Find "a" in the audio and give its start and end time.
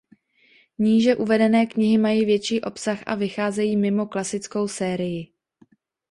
3.05-3.15